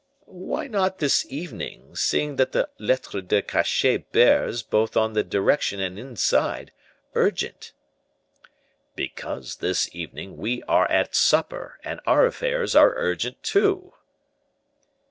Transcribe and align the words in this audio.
"Why 0.25 0.65
not 0.65 0.97
this 0.97 1.27
evening, 1.29 1.95
seeing 1.95 2.37
that 2.37 2.53
the 2.53 2.69
lettre 2.79 3.21
de 3.21 3.43
cachet 3.43 3.97
bears, 4.11 4.63
both 4.63 4.97
on 4.97 5.13
the 5.13 5.23
direction 5.23 5.79
and 5.79 5.99
inside, 5.99 6.71
'urgent'?" 7.13 7.71
"Because 8.95 9.57
this 9.57 9.93
evening 9.93 10.37
we 10.37 10.63
are 10.63 10.89
at 10.89 11.13
supper, 11.13 11.79
and 11.83 11.99
our 12.07 12.25
affairs 12.25 12.75
are 12.75 12.95
urgent, 12.97 13.43
too!" 13.43 13.93